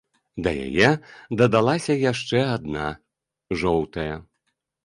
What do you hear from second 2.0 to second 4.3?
яшчэ адна, жоўтая.